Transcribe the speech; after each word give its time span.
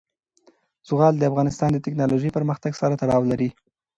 زغال 0.87 1.13
د 1.17 1.23
افغانستان 1.31 1.69
د 1.73 1.77
تکنالوژۍ 1.85 2.29
پرمختګ 2.37 2.71
سره 2.81 2.97
تړاو 3.01 3.21
لري. 3.31 3.49